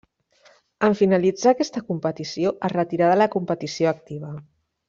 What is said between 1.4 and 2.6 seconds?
aquesta competició